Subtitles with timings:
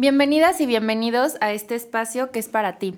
[0.00, 2.94] Bienvenidas y bienvenidos a este espacio que es para ti.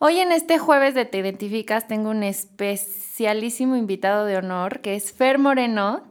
[0.00, 5.12] Hoy en este jueves de Te Identificas tengo un especialísimo invitado de honor que es
[5.12, 6.02] Fer Moreno.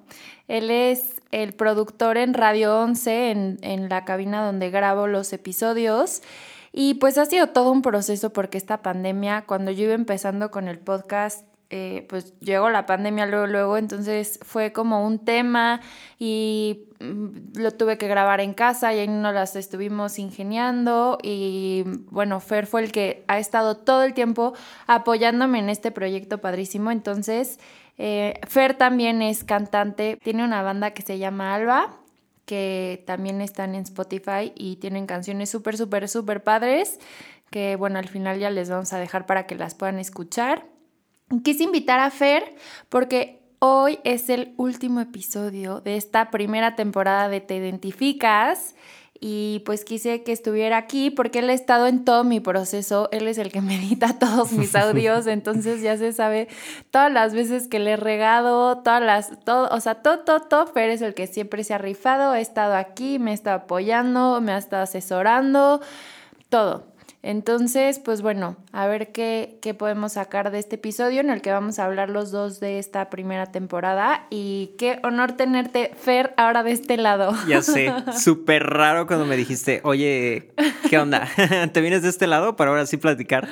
[0.47, 6.21] Él es el productor en Radio 11, en, en la cabina donde grabo los episodios.
[6.71, 10.69] Y pues ha sido todo un proceso porque esta pandemia, cuando yo iba empezando con
[10.69, 15.79] el podcast, eh, pues llegó la pandemia luego, luego, entonces fue como un tema
[16.19, 21.83] y mm, lo tuve que grabar en casa y ahí nos las estuvimos ingeniando y
[22.09, 24.53] bueno, Fer fue el que ha estado todo el tiempo
[24.85, 27.57] apoyándome en este proyecto padrísimo, entonces
[27.97, 31.97] eh, Fer también es cantante, tiene una banda que se llama Alba
[32.45, 36.99] que también están en Spotify y tienen canciones súper, súper, súper padres
[37.49, 40.65] que bueno, al final ya les vamos a dejar para que las puedan escuchar.
[41.39, 42.55] Quise invitar a Fer
[42.89, 48.75] porque hoy es el último episodio de esta primera temporada de Te Identificas
[49.23, 53.27] y pues quise que estuviera aquí porque él ha estado en todo mi proceso, él
[53.29, 56.49] es el que medita todos mis audios, entonces ya se sabe
[56.89, 60.67] todas las veces que le he regado, todas las, todo, o sea, todo, todo, todo,
[60.67, 64.41] Fer es el que siempre se ha rifado, ha estado aquí, me ha estado apoyando,
[64.41, 65.81] me ha estado asesorando,
[66.49, 66.90] todo.
[67.23, 71.51] Entonces, pues bueno, a ver qué, qué, podemos sacar de este episodio en el que
[71.51, 74.25] vamos a hablar los dos de esta primera temporada.
[74.31, 77.33] Y qué honor tenerte, Fer, ahora de este lado.
[77.47, 80.51] Ya sé, súper raro cuando me dijiste, oye,
[80.89, 81.27] ¿qué onda?
[81.73, 83.47] ¿Te vienes de este lado para ahora sí platicar?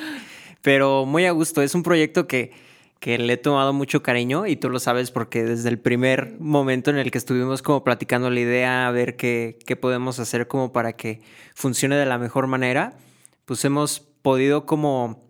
[0.63, 2.51] Pero muy a gusto, es un proyecto que,
[2.99, 6.89] que le he tomado mucho cariño y tú lo sabes porque desde el primer momento
[6.89, 10.73] en el que estuvimos como platicando la idea, a ver qué, qué podemos hacer como
[10.73, 11.21] para que
[11.53, 12.97] funcione de la mejor manera
[13.49, 15.23] pues hemos podido como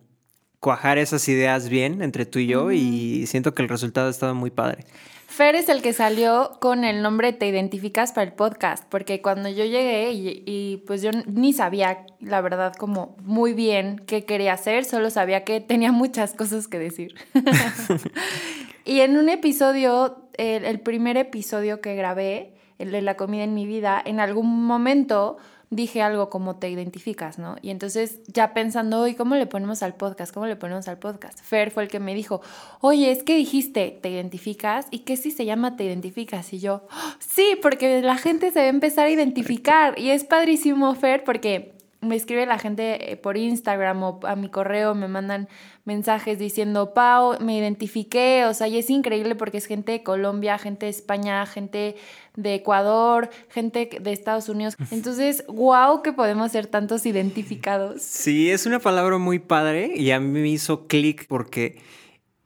[0.58, 4.34] cuajar esas ideas bien entre tú y yo y siento que el resultado ha estado
[4.34, 4.84] muy padre.
[5.26, 9.48] Fer es el que salió con el nombre Te Identificas para el podcast, porque cuando
[9.48, 14.84] yo llegué y, pues yo ni sabía, la verdad, como muy bien qué quería hacer,
[14.84, 17.14] solo sabía que tenía muchas cosas que decir.
[18.84, 23.54] y en un episodio, el, el primer episodio que grabé, el de la comida en
[23.54, 25.38] mi vida, en algún momento
[25.70, 27.56] dije algo como te identificas, ¿no?
[27.62, 30.34] Y entonces ya pensando, hoy ¿cómo le ponemos al podcast?
[30.34, 31.40] ¿Cómo le ponemos al podcast?
[31.40, 32.42] Fer fue el que me dijo,
[32.80, 36.52] oye, es que dijiste, te identificas, ¿y qué si se llama te identificas?
[36.52, 36.86] Y yo,
[37.20, 39.98] sí, porque la gente se va a empezar a identificar.
[39.98, 44.48] Y es padrísimo, Fer, porque me escribe la gente eh, por Instagram o a mi
[44.48, 45.48] correo, me mandan
[45.84, 50.58] mensajes diciendo, Pau, me identifiqué, o sea, y es increíble porque es gente de Colombia,
[50.58, 51.96] gente de España, gente
[52.36, 54.76] de Ecuador, gente de Estados Unidos.
[54.90, 58.00] Entonces, wow, que podemos ser tantos identificados.
[58.02, 61.82] Sí, es una palabra muy padre y a mí me hizo clic porque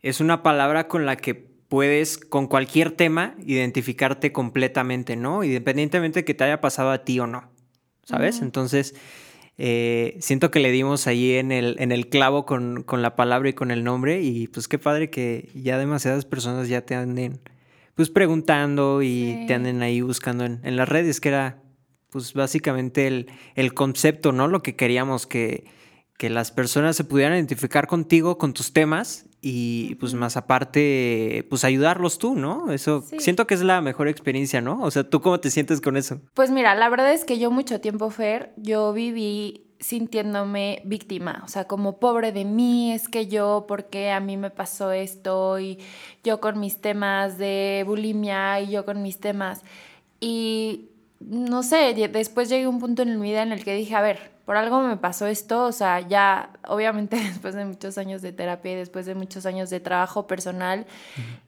[0.02, 5.44] es una palabra con la que puedes con cualquier tema identificarte completamente, ¿no?
[5.44, 7.50] Independientemente de que te haya pasado a ti o no,
[8.04, 8.40] ¿sabes?
[8.42, 8.94] Entonces
[9.56, 13.48] eh, siento que le dimos ahí en el, en el clavo con, con, la palabra
[13.48, 17.40] y con el nombre y pues qué padre que ya demasiadas personas ya te anden
[17.94, 21.62] pues preguntando y te anden ahí buscando en, en, las redes, que era
[22.10, 24.48] pues básicamente el, el concepto, ¿no?
[24.48, 25.64] Lo que queríamos que,
[26.18, 31.64] que las personas se pudieran identificar contigo, con tus temas y pues más aparte, pues
[31.64, 32.72] ayudarlos tú, ¿no?
[32.72, 34.82] Eso siento que es la mejor experiencia, ¿no?
[34.82, 36.18] O sea, ¿tú cómo te sientes con eso?
[36.32, 41.48] Pues mira, la verdad es que yo mucho tiempo, Fer, yo viví sintiéndome víctima, o
[41.48, 45.78] sea, como pobre de mí, es que yo, porque a mí me pasó esto y
[46.22, 49.60] yo con mis temas de bulimia y yo con mis temas.
[50.20, 50.88] Y
[51.26, 54.02] no sé, después llegué a un punto en mi vida en el que dije, a
[54.02, 58.32] ver, por algo me pasó esto, o sea, ya obviamente después de muchos años de
[58.32, 60.86] terapia y después de muchos años de trabajo personal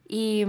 [0.08, 0.46] y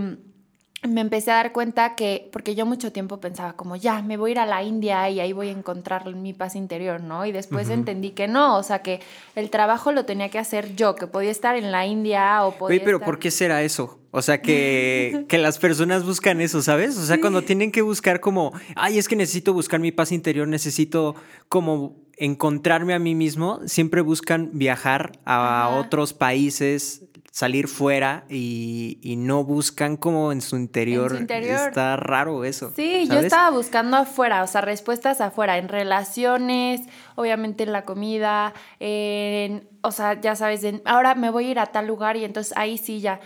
[0.84, 4.30] me empecé a dar cuenta que, porque yo mucho tiempo pensaba como, ya, me voy
[4.30, 7.26] a ir a la India y ahí voy a encontrar mi paz interior, ¿no?
[7.26, 9.02] Y después entendí que no, o sea, que
[9.36, 12.78] el trabajo lo tenía que hacer yo, que podía estar en la India o podía
[12.78, 13.97] Oye, pero ¿por qué será eso?
[14.12, 16.98] O sea, que, que las personas buscan eso, ¿sabes?
[16.98, 20.48] O sea, cuando tienen que buscar como, ay, es que necesito buscar mi paz interior,
[20.48, 21.16] necesito
[21.50, 27.04] como encontrarme a mí mismo, siempre buscan viajar a otros países,
[27.38, 31.16] salir fuera y, no buscan como en su, interior.
[31.16, 32.74] Está raro eso.
[32.76, 36.82] Sí, yo estaba buscando afuera, o sea, respuestas afuera, en relaciones,
[37.14, 41.68] obviamente en la comida, en, o sea, ya sabes, ahora me voy a ir a
[41.68, 43.20] tal lugar y entonces ahí sí ya.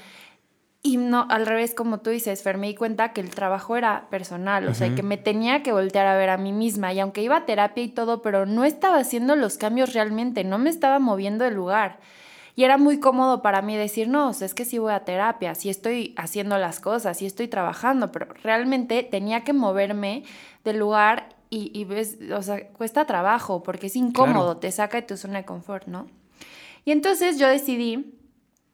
[0.83, 4.07] Y no, al revés, como tú dices, Fer, me di cuenta que el trabajo era
[4.09, 6.91] personal, o sea, que me tenía que voltear a ver a mí misma.
[6.91, 10.57] Y aunque iba a terapia y todo, pero no estaba haciendo los cambios realmente, no
[10.57, 11.99] me estaba moviendo del lugar.
[12.55, 15.05] Y era muy cómodo para mí decir, no, o sea, es que sí voy a
[15.05, 20.23] terapia, sí estoy haciendo las cosas, sí estoy trabajando, pero realmente tenía que moverme
[20.63, 25.17] del lugar y, ves, o sea, cuesta trabajo porque es incómodo, te saca de tu
[25.17, 26.07] zona de confort, ¿no?
[26.85, 28.15] Y entonces yo decidí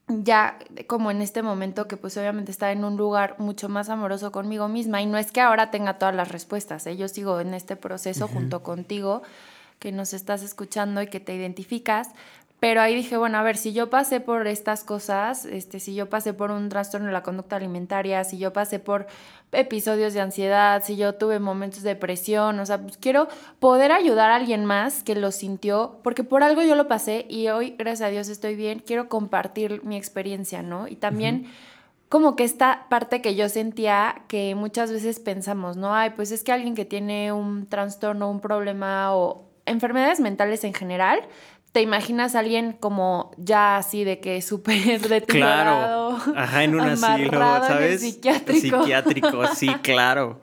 [0.08, 4.32] ya como en este momento que pues obviamente estaba en un lugar mucho más amoroso
[4.32, 6.96] conmigo misma y no es que ahora tenga todas las respuestas, ¿eh?
[6.96, 9.22] yo sigo en este proceso junto contigo
[9.78, 12.08] que nos estás escuchando y que te identificas,
[12.60, 16.08] pero ahí dije, bueno, a ver, si yo pasé por estas cosas, este, si yo
[16.10, 19.06] pasé por un trastorno de la conducta alimentaria, si yo pasé por
[19.52, 23.28] episodios de ansiedad, si yo tuve momentos de depresión, o sea, pues quiero
[23.60, 27.48] poder ayudar a alguien más que lo sintió, porque por algo yo lo pasé y
[27.48, 30.88] hoy, gracias a Dios, estoy bien, quiero compartir mi experiencia, ¿no?
[30.88, 31.46] Y también...
[32.08, 35.94] como que esta parte que yo sentía que muchas veces pensamos, ¿no?
[35.94, 40.72] Ay, pues es que alguien que tiene un trastorno, un problema o enfermedades mentales en
[40.72, 41.20] general,
[41.72, 46.18] te imaginas a alguien como ya así de que súper deteriorado.
[46.18, 46.38] Claro.
[46.38, 48.00] Ajá, en un asilo, ¿sabes?
[48.00, 48.80] psiquiátrico.
[48.80, 50.40] Psiquiátrico, sí, claro.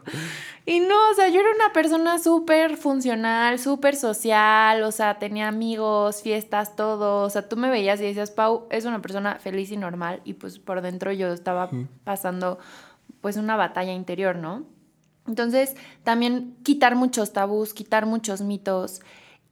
[0.67, 5.47] Y no, o sea, yo era una persona súper funcional, súper social, o sea, tenía
[5.47, 7.23] amigos, fiestas, todo.
[7.23, 10.21] O sea, tú me veías y decías, Pau, es una persona feliz y normal.
[10.25, 11.69] Y pues por dentro yo estaba
[12.03, 12.57] pasando
[13.21, 14.63] pues una batalla interior, ¿no?
[15.27, 19.01] Entonces, también quitar muchos tabús, quitar muchos mitos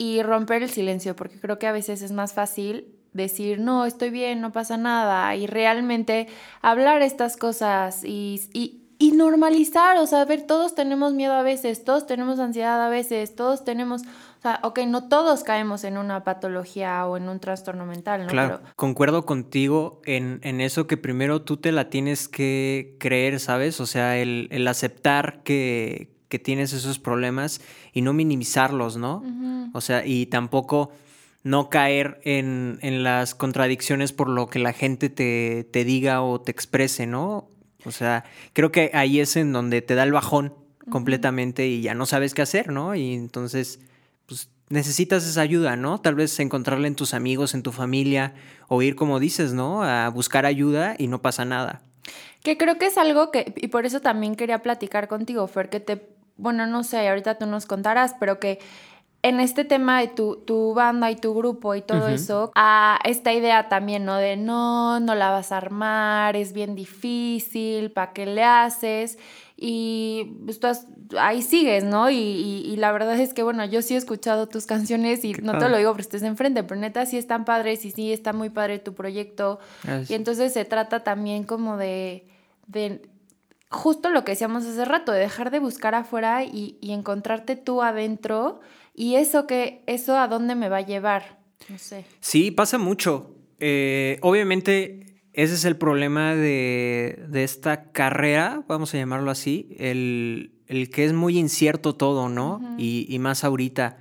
[0.04, 4.10] y romper el silencio, porque creo que a veces es más fácil decir, no, estoy
[4.10, 6.28] bien, no pasa nada, y realmente
[6.62, 11.86] hablar estas cosas y, y, y, normalizar, o sea, ver, todos tenemos miedo a veces,
[11.86, 16.26] todos tenemos ansiedad a veces, todos tenemos, o sea, ok, no todos caemos en una
[16.26, 18.28] patología o en un trastorno mental, ¿no?
[18.28, 23.80] Claro, concuerdo contigo en, en, eso que primero tú te la tienes que creer, ¿sabes?
[23.80, 27.62] O sea, el, el aceptar que, que tienes esos problemas
[27.94, 29.24] y no minimizarlos, ¿no?
[29.72, 30.90] O sea, y tampoco
[31.44, 36.50] no caer en, las contradicciones por lo que la gente te, te, diga o te
[36.50, 37.52] exprese, ¿no?
[37.86, 40.56] O sea, creo que ahí es en donde te da el bajón
[40.90, 42.96] completamente y ya no sabes qué hacer, ¿no?
[42.96, 43.80] Y entonces,
[44.26, 46.02] pues necesitas esa ayuda, ¿no?
[46.02, 48.34] Tal vez encontrarla en tus amigos, en tu familia,
[48.70, 49.84] o ir, como dices, ¿no?
[49.84, 51.84] A buscar ayuda y no pasa nada.
[52.44, 55.80] Que creo que es algo que, y por eso también quería platicar contigo, Fer, que
[55.80, 58.60] te bueno, no sé, ahorita tú nos contarás, pero que
[59.24, 63.32] en este tema de tu, tu banda y tu grupo y todo eso, a esta
[63.32, 64.18] idea también, ¿no?
[64.18, 69.18] De no, no la vas a armar, es bien difícil, ¿para qué le haces?
[69.56, 70.68] Y pues, tú
[71.18, 72.10] ahí sigues, ¿no?
[72.10, 75.58] Y, y, la verdad es que, bueno, yo sí he escuchado tus canciones y no
[75.58, 78.50] te lo digo porque estés enfrente, pero neta sí están padres y sí está muy
[78.50, 79.60] padre tu proyecto.
[80.10, 82.28] Y entonces se trata también como de,
[82.68, 83.08] de
[83.74, 88.62] justo lo que decíamos hace rato, de dejar de buscar afuera y, encontrarte tú adentro
[88.94, 91.40] y eso que, eso a dónde me va a llevar,
[91.70, 92.06] no sé.
[92.22, 93.36] Sí, pasa mucho.
[93.60, 95.04] Eh, obviamente
[95.34, 101.38] ese es el problema de, esta carrera, vamos a llamarlo así, el, que es muy
[101.38, 102.62] incierto todo, ¿no?
[102.78, 103.98] y, más ahorita.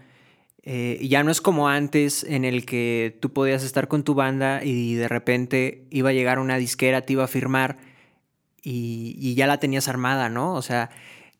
[0.64, 4.62] Eh, ya no es como antes en el que tú podías estar con tu banda
[4.62, 7.78] y de repente iba a llegar una disquera, te iba a firmar
[8.62, 10.54] y, ya la tenías armada, ¿no?
[10.54, 10.90] O sea,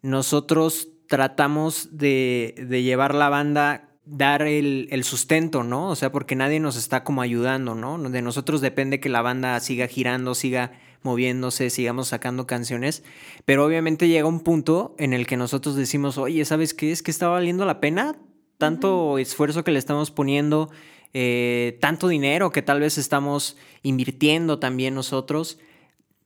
[0.03, 5.89] nosotros tratamos de, llevar la banda, dar el, sustento, ¿no?
[5.89, 7.99] O sea, porque nadie nos está como ayudando, ¿no?
[7.99, 13.03] De nosotros depende que la banda siga girando, siga moviéndose, sigamos sacando canciones,
[13.45, 16.93] pero obviamente llega un punto en el que nosotros decimos, oye, ¿sabes qué?
[16.93, 18.17] Es que está valiendo la pena
[18.63, 20.71] tanto esfuerzo que le estamos poniendo,
[21.15, 25.59] eh, tanto dinero que tal vez estamos invirtiendo también nosotros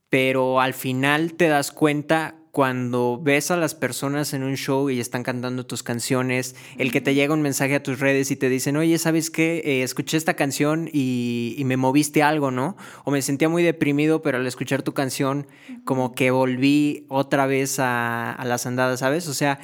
[0.09, 4.99] pero al final te das cuenta cuando ves a las personas en un show y
[4.99, 8.49] están cantando tus canciones, el que te llega un mensaje a tus redes y te
[8.49, 9.61] dicen, oye, ¿sabes qué?
[9.63, 12.79] Eh, escuché esta canción y, me moviste algo, ¿no?
[13.05, 15.47] O me sentía muy deprimido, pero al escuchar tu canción,
[15.85, 19.29] como que volví otra vez a, las andadas, ¿sabes?
[19.29, 19.59] O sea,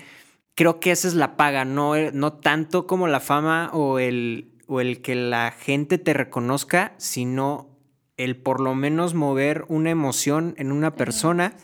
[0.55, 4.83] creo que esa es la paga, no, no tanto como la fama o el, o
[4.83, 7.72] el que la gente te reconozca, sino
[8.25, 11.55] el por lo menos mover una emoción en una persona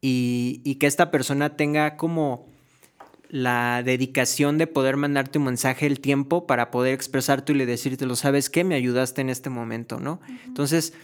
[0.00, 2.46] y, que esta persona tenga como
[3.28, 8.16] la dedicación de poder mandarte un mensaje el tiempo para poder expresarte y decirte, lo
[8.16, 10.20] sabes qué, me ayudaste en este momento, ¿no?
[10.46, 10.94] Entonces,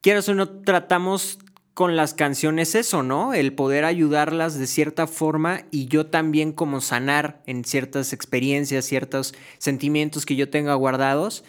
[0.00, 1.38] quieras o no, tratamos
[1.72, 3.34] con las canciones eso, ¿no?
[3.34, 9.34] El poder ayudarlas de cierta forma y yo también como sanar en ciertas experiencias, ciertos
[9.58, 11.44] sentimientos que yo tenga guardados,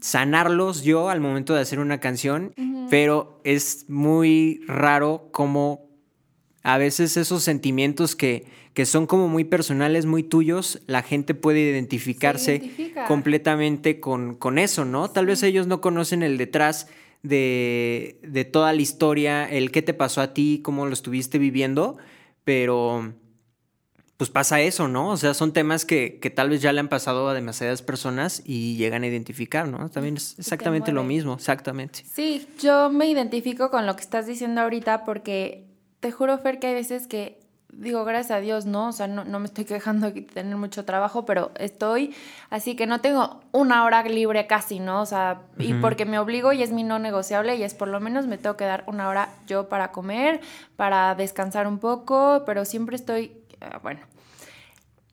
[0.00, 2.54] sanarlos yo al momento de hacer una canción,
[2.90, 5.88] pero es muy raro como
[6.62, 11.60] a veces esos sentimientos que, que son como muy personales, muy tuyos, la gente puede
[11.60, 15.10] identificarse completamente con, con, eso, ¿no?
[15.10, 16.88] Tal vez ellos no conocen el detrás
[17.22, 21.98] de, de, toda la historia, el qué te pasó a ti, cómo lo estuviste viviendo,
[22.44, 23.12] pero
[24.22, 25.08] pues pasa eso, ¿no?
[25.08, 28.40] O sea, son temas que, que tal vez ya le han pasado a demasiadas personas
[28.44, 29.90] y llegan a identificar, ¿no?
[29.90, 32.04] También es exactamente lo mismo, exactamente.
[32.04, 35.66] Sí, yo me identifico con lo que estás diciendo ahorita porque
[35.98, 37.40] te juro, Fer, que hay veces que
[37.72, 38.90] digo, gracias a Dios, ¿no?
[38.90, 42.14] O sea, no, me estoy quejando de tener mucho trabajo, pero estoy
[42.48, 45.00] así que no tengo una hora libre casi, ¿no?
[45.00, 47.98] O sea, y porque me obligo y es mi no negociable y es por lo
[47.98, 50.42] menos me tengo que dar una hora yo para comer,
[50.76, 54.11] para descansar un poco, pero siempre estoy, ah, bueno.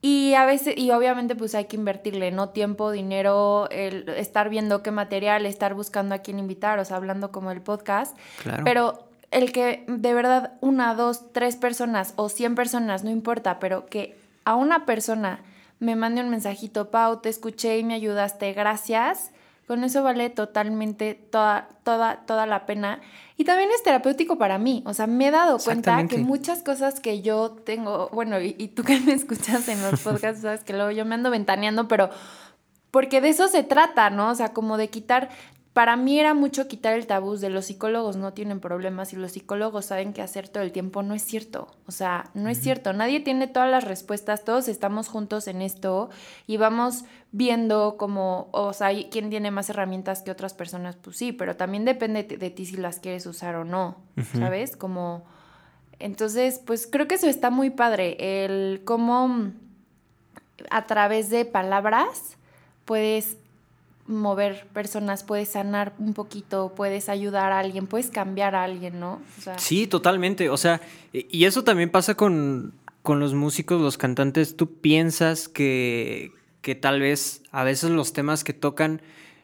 [0.02, 2.50] Y a veces, y obviamente pues hay que invertirle, ¿no?
[2.50, 7.32] Tiempo, dinero, el estar viendo qué material, estar buscando a quién invitar, o sea, hablando
[7.32, 8.18] como el podcast.
[8.42, 8.64] Claro.
[8.64, 13.88] Pero el que de verdad una, dos, tres personas o cien personas, no importa, pero
[13.88, 15.42] que a una persona
[15.80, 19.32] me mande un mensajito, Pau, te escuché y me ayudaste, gracias.
[19.70, 23.02] Con eso vale totalmente toda, toda, toda la pena.
[23.38, 24.82] Y también es terapéutico para mí.
[24.88, 28.70] O sea, me he dado cuenta que muchas cosas que yo tengo, bueno, y, y
[28.70, 32.10] tú que me escuchas en los podcasts, sabes que luego yo me ando ventaneando, pero
[32.90, 34.32] porque de eso se trata, ¿no?
[34.32, 35.30] O sea, como de quitar
[35.74, 39.34] para mí era mucho quitar el tabú de los psicólogos no tienen problemas y los
[39.34, 41.04] psicólogos saben qué hacer todo el tiempo.
[41.04, 41.68] No es cierto.
[41.86, 42.92] O sea, no es cierto.
[42.92, 44.44] Nadie tiene todas las respuestas.
[44.44, 46.10] Todos estamos juntos en esto
[46.48, 50.96] y vamos viendo como, o sea, quién tiene más herramientas que otras personas.
[50.96, 53.98] Pues sí, pero también depende de ti si las quieres usar o no.
[54.38, 54.76] ¿Sabes?
[54.76, 55.24] Como.
[56.00, 58.44] Entonces, pues creo que eso está muy padre.
[58.44, 59.52] El cómo
[60.72, 62.38] a través de palabras
[62.86, 63.38] puedes
[64.10, 69.22] mover personas, puedes sanar un poquito, puedes ayudar a alguien, puedes cambiar a alguien, ¿no?
[69.58, 70.50] sí, totalmente.
[70.50, 70.82] O sea,
[71.14, 72.74] y eso también pasa con,
[73.04, 74.58] con los músicos, los cantantes.
[74.58, 79.02] Tú piensas que, que tal vez a veces los temas que tocan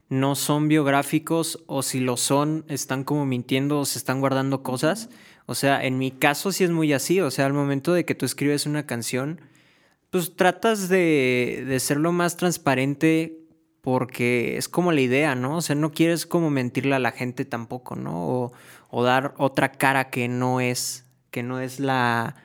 [0.09, 5.09] no son biográficos o si lo son, están como mintiendo o se están guardando cosas.
[5.45, 7.21] O sea, en mi caso sí es muy así.
[7.21, 9.41] O sea, al momento de que tú escribes una canción,
[10.09, 13.44] pues tratas de, de ser lo más transparente
[13.85, 15.57] porque es como la idea, ¿no?
[15.57, 18.51] O sea, no quieres como mentirle a la gente tampoco, ¿no?
[18.89, 22.35] O, dar otra cara que no es, que no es la,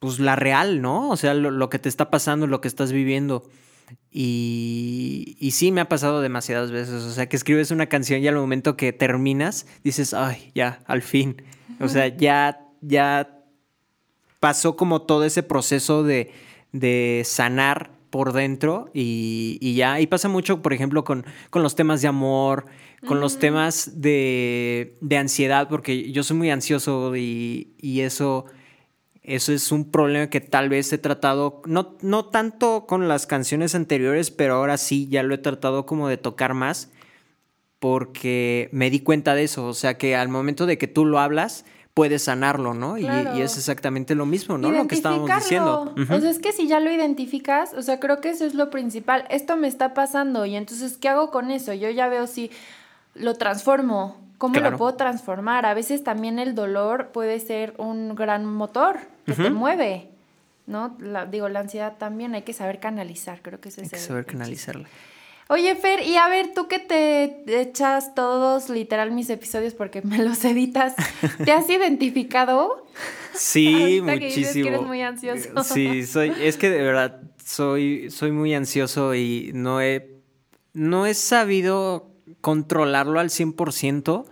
[0.00, 1.10] pues la real, ¿no?
[1.10, 3.48] O sea, lo, que te está pasando, lo que estás viviendo.
[4.10, 7.04] Y, y, sí me ha pasado demasiadas veces.
[7.04, 11.02] O sea, que escribes una canción y al momento que terminas, dices, ay, ya, al
[11.02, 11.40] fin.
[11.78, 13.38] O sea, ya, ya
[14.40, 16.32] pasó como todo ese proceso de,
[16.72, 19.98] de sanar por dentro y, ya.
[19.98, 22.66] Y pasa mucho, por ejemplo, con, con los temas de amor,
[23.08, 28.44] con los temas de, de, ansiedad, porque yo soy muy ansioso y, y, eso,
[29.22, 33.74] eso es un problema que tal vez he tratado, no, no tanto con las canciones
[33.74, 36.90] anteriores, pero ahora sí ya lo he tratado como de tocar más
[37.78, 41.18] porque me di cuenta de eso, o sea que al momento de que tú lo
[41.18, 42.96] hablas, puedes sanarlo, ¿no?
[42.96, 44.70] Y, es exactamente lo mismo, ¿no?
[44.70, 45.94] Lo que estábamos diciendo.
[45.96, 48.70] O sea, es que si ya lo identificas, o sea, creo que eso es lo
[48.70, 49.24] principal.
[49.30, 51.72] Esto me está pasando y entonces, ¿qué hago con eso?
[51.72, 52.50] Yo ya veo si
[53.14, 54.16] lo transformo.
[54.38, 55.66] ¿Cómo lo puedo transformar?
[55.66, 60.08] A veces también el dolor puede ser un gran motor que te mueve,
[60.66, 60.96] ¿no?
[61.30, 64.88] digo, la ansiedad también hay que saber canalizar, creo que es Hay que saber canalizarla.
[65.52, 70.16] Oye, Fer, y a ver, tú que te echas todos literal mis episodios porque me
[70.24, 70.94] los editas,
[71.44, 72.86] ¿te has identificado?
[73.34, 74.64] Sí, muchísimo.
[74.64, 75.62] Que eres muy ansioso.
[75.62, 80.22] Sí, soy, es que de verdad soy, soy muy ansioso y no he,
[80.72, 84.24] no he sabido controlarlo al 100%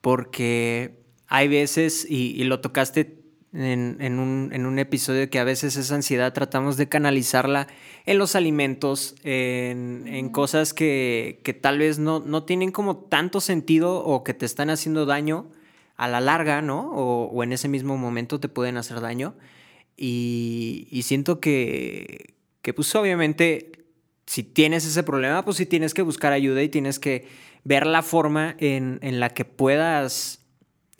[0.00, 3.21] porque hay veces, y, y lo tocaste
[3.54, 7.68] en, un, episodio que a veces esa ansiedad tratamos de canalizarla
[8.06, 14.24] en los alimentos, en, cosas que, tal vez no, no, tienen como tanto sentido o
[14.24, 15.50] que te están haciendo daño
[15.96, 16.90] a la larga, ¿no?
[16.92, 19.34] O, en ese mismo momento te pueden hacer daño.
[19.96, 23.72] Y, siento que, que, pues obviamente,
[24.26, 27.28] si tienes ese problema, pues sí tienes que buscar ayuda y tienes que
[27.64, 30.41] ver la forma en, en la que puedas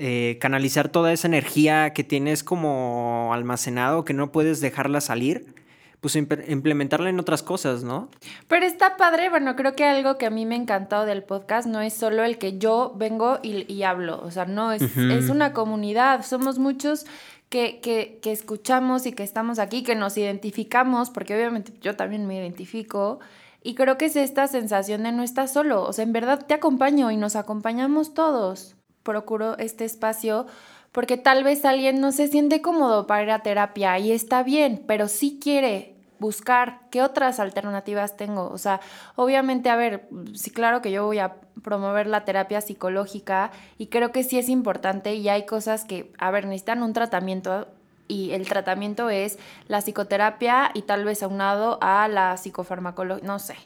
[0.05, 5.55] eh, canalizar toda esa energía que tienes como almacenado, que no puedes dejarla salir,
[6.01, 8.09] pues implementarla en otras cosas, ¿no?
[8.49, 11.69] Pero está padre, bueno, creo que algo que a mí me ha encantado del podcast
[11.69, 15.53] no es solo el que yo vengo y, hablo, o sea, no, es, es una
[15.53, 17.07] comunidad, somos muchos
[17.49, 22.27] que, que, que, escuchamos y que estamos aquí, que nos identificamos, porque obviamente yo también
[22.27, 23.21] me identifico,
[23.63, 26.55] y creo que es esta sensación de no estás solo, o sea, en verdad te
[26.55, 28.75] acompaño y nos acompañamos todos.
[29.03, 30.47] Procuro este espacio
[30.93, 34.85] porque tal vez alguien no se siente cómodo para ir a terapia y está bien,
[34.87, 38.49] pero sí quiere buscar qué otras alternativas tengo.
[38.49, 38.81] O sea,
[39.17, 44.13] obviamente, a ver, sí, claro que yo voy a promover la terapia psicológica y creo
[44.13, 47.67] que sí es importante y hay cosas que, a ver, necesitan un tratamiento
[48.07, 53.57] y el tratamiento es la psicoterapia y tal vez aunado a la psicofarmacología, no sé,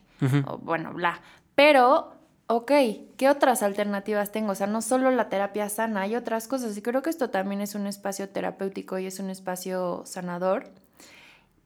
[0.47, 1.21] o, bueno, bla.
[1.55, 2.16] Pero
[2.49, 2.71] ok,
[3.17, 4.53] ¿qué otras alternativas tengo?
[4.53, 6.77] O sea, no solo la terapia sana, hay otras cosas.
[6.77, 10.73] Y creo que esto también es un espacio terapéutico y es un espacio sanador.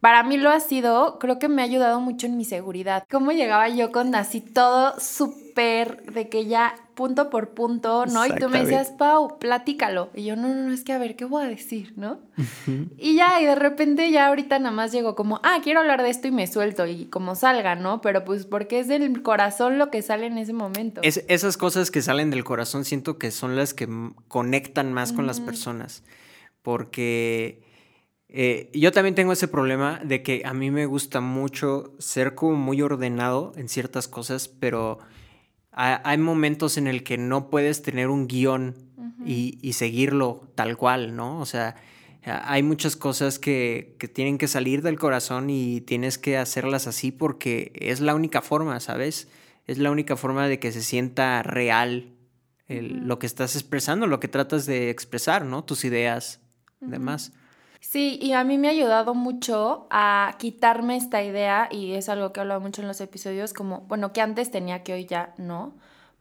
[0.00, 3.04] Para mí lo ha sido, creo que me ha ayudado mucho en mi seguridad.
[3.10, 8.24] ¿Cómo llegaba yo con así todo súper de que ya punto por punto, ¿no?
[8.26, 10.10] Y tú me decías, Pau, platícalo.
[10.14, 12.18] Y yo, no, no, no, es que a ver, ¿qué voy a decir, no?
[12.96, 16.08] Y ya, y de repente ya ahorita nada más llego como, ah, quiero hablar de
[16.08, 18.00] esto y me suelto y como salga, ¿no?
[18.00, 21.02] Pero pues porque es del corazón lo que sale en ese momento.
[21.04, 23.86] Es, esas cosas que salen del corazón siento que son las que
[24.28, 26.02] conectan más con las personas.
[26.62, 27.69] Porque
[28.32, 32.54] eh, yo también tengo ese problema de que a mí me gusta mucho ser como
[32.54, 35.00] muy ordenado en ciertas cosas, pero
[35.72, 38.76] hay momentos en el que no puedes tener un guion
[39.24, 41.40] y, seguirlo tal cual, ¿no?
[41.40, 41.76] O sea,
[42.22, 47.72] hay muchas cosas que, tienen que salir del corazón y tienes que hacerlas así porque
[47.74, 49.28] es la única forma, ¿sabes?
[49.66, 52.12] Es la única forma de que se sienta real
[52.68, 55.64] lo que estás expresando, lo que tratas de expresar, ¿no?
[55.64, 56.40] Tus ideas,
[56.80, 57.32] demás.
[57.80, 62.32] Sí, y a mí me ha ayudado mucho a quitarme esta idea, y es algo
[62.32, 65.34] que he hablado mucho en los episodios, como, bueno, que antes tenía que hoy ya
[65.38, 65.72] no,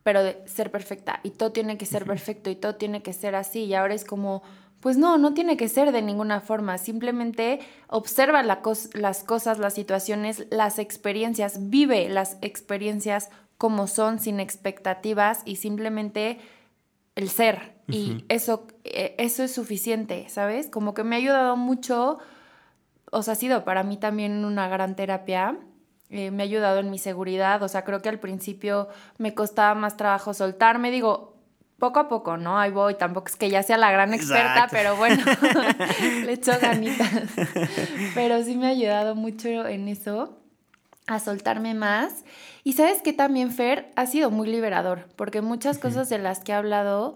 [0.01, 3.35] pero de ser perfecta, y todo tiene que ser perfecto, y todo tiene que ser
[3.35, 4.41] así, y ahora es como,
[4.79, 10.47] pues no, no tiene que ser de ninguna forma, simplemente observa las cosas, las situaciones,
[10.51, 16.39] las experiencias, vive las experiencias como son, sin expectativas, y simplemente
[17.19, 17.77] el ser.
[17.91, 20.69] Y eso, eh, eso es suficiente, ¿sabes?
[20.69, 22.19] Como que me ha ayudado mucho,
[23.11, 25.57] o sea, ha sido para mí también una gran terapia.
[26.11, 29.73] Eh, me ha ayudado en mi seguridad, o sea, creo que al principio me costaba
[29.73, 31.39] más trabajo soltarme, digo,
[31.79, 32.59] poco a poco, ¿no?
[32.59, 35.23] Ahí voy, tampoco es que ya sea la gran experta, pero bueno,
[36.25, 37.09] le echo ganitas.
[38.13, 40.37] pero sí me ha ayudado mucho en eso,
[41.09, 42.23] a soltarme más.
[42.63, 46.51] Y sabes que también, Fer, ha sido muy liberador, porque muchas cosas de las que
[46.51, 47.15] he hablado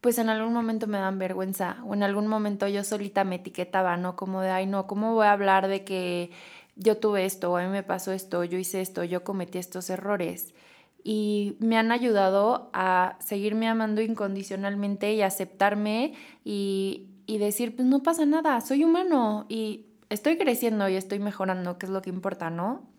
[0.00, 3.96] pues en algún momento me dan vergüenza o en algún momento yo solita me etiquetaba,
[3.96, 4.14] ¿no?
[4.14, 6.30] Como de, ay, no, ¿cómo voy a hablar de que
[6.76, 9.90] yo tuve esto, o a mí me pasó esto, yo hice esto, yo cometí estos
[9.90, 10.54] errores?
[11.02, 18.04] Y me han ayudado a seguirme amando incondicionalmente y aceptarme y, y decir, pues no
[18.04, 22.50] pasa nada, soy humano y estoy creciendo y estoy mejorando, que es lo que importa,
[22.50, 22.95] ¿no?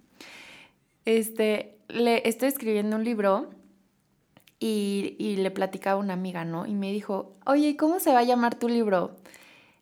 [1.08, 3.48] Este, le estoy escribiendo un libro
[4.60, 6.65] y, le platicaba una amiga, ¿no?
[6.65, 9.15] Y me dijo, oye, ¿cómo se va a llamar tu libro?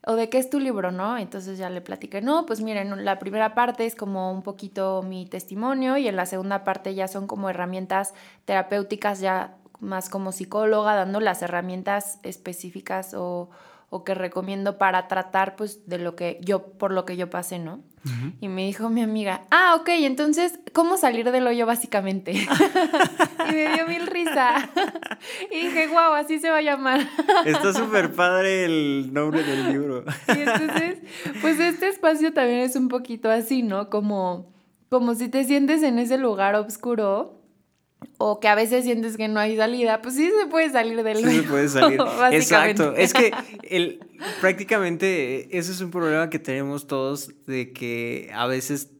[0.05, 1.17] ¿O de qué es tu libro, no?
[1.17, 5.25] Entonces ya le platiqué, no, pues miren, la primera parte es como un poquito mi
[5.25, 8.13] testimonio y en la segunda parte ya son como herramientas
[8.45, 13.49] terapéuticas, ya más como psicóloga, dando las herramientas específicas o
[13.89, 17.59] o que recomiendo para tratar pues de lo que yo, por lo que yo pasé,
[17.59, 17.83] ¿no?
[18.39, 22.33] Y me dijo mi amiga, ah, ok, entonces, ¿cómo salir del hoyo básicamente?
[23.49, 24.69] y me dio mil risa.
[25.51, 26.99] y dije, wow, así se va a llamar.
[27.45, 30.03] Está súper padre el nombre del libro.
[30.27, 30.99] y entonces,
[31.41, 33.89] pues este espacio también es un poquito así, ¿no?
[33.89, 34.53] Como,
[34.89, 37.41] como si te sientes en ese lugar oscuro
[38.17, 41.17] o que a veces sientes que no hay salida, pues sí se puede salir del
[41.17, 41.99] Sí se puede salir.
[42.31, 42.95] Exacto.
[42.95, 43.31] Es que
[43.63, 43.99] el,
[44.41, 48.91] prácticamente ese es un problema que tenemos todos de que a veces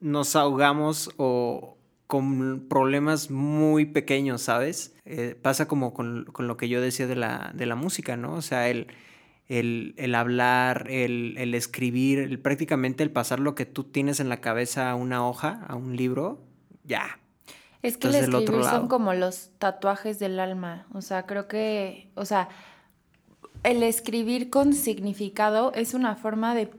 [0.00, 4.94] nos ahogamos o con problemas muy pequeños, ¿sabes?
[5.04, 8.34] Eh, pasa como con, lo que yo decía de la, de la música, ¿no?
[8.34, 8.88] O sea, el,
[9.48, 14.28] el, el hablar, el, el escribir, el, prácticamente el pasar lo que tú tienes en
[14.28, 16.42] la cabeza a una hoja, a un libro,
[16.84, 17.18] ya,
[17.84, 20.86] es que el escribir son como los tatuajes del alma.
[20.92, 22.48] O sea, creo que, o sea,
[23.62, 26.70] el escribir con significado es una forma de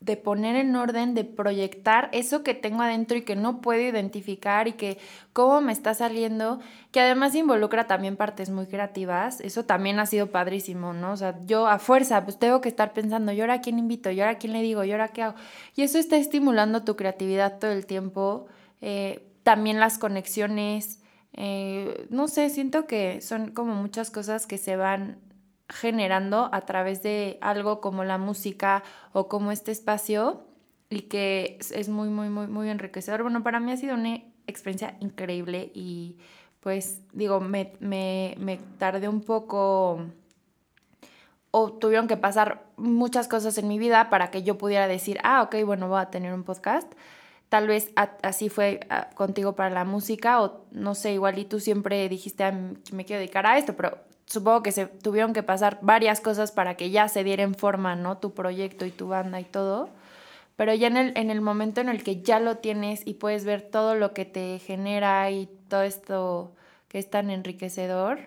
[0.00, 4.68] de poner en orden, de proyectar eso que tengo adentro y que no puedo identificar
[4.68, 4.98] y que
[5.32, 6.60] cómo me está saliendo,
[6.92, 11.12] que además involucra también partes muy creativas, eso también ha sido padrísimo, ¿no?
[11.12, 14.10] O sea, yo a fuerza, pues tengo que estar pensando, ¿y ahora a quién invito?
[14.10, 14.84] ¿Y ahora a quién le digo?
[14.84, 15.34] ¿Y ahora qué hago?
[15.74, 18.46] Y eso está estimulando tu creatividad todo el tiempo,
[18.80, 21.00] eh, también las conexiones,
[21.32, 25.20] eh, no sé, siento que son como muchas cosas que se van
[25.70, 28.82] generando a través de algo como la música
[29.14, 30.44] o como este espacio
[30.90, 33.22] y que es muy, muy, muy, muy enriquecedor.
[33.22, 36.18] Bueno, para mí ha sido una experiencia increíble y
[36.60, 40.02] pues digo, me, me, me tardé un poco
[41.52, 45.40] o tuvieron que pasar muchas cosas en mi vida para que yo pudiera decir, ah,
[45.40, 46.92] ok, bueno, voy a tener un podcast.
[47.48, 48.80] Tal vez así fue
[49.14, 52.52] contigo para la música o no sé, igual y tú siempre dijiste, ah,
[52.92, 56.76] me quiero dedicar a esto, pero supongo que se tuvieron que pasar varias cosas para
[56.76, 58.18] que ya se diera en forma, ¿no?
[58.18, 59.88] Tu proyecto y tu banda y todo.
[60.56, 63.44] Pero ya en el, en el momento en el que ya lo tienes y puedes
[63.44, 66.52] ver todo lo que te genera y todo esto
[66.88, 68.18] que es tan enriquecedor.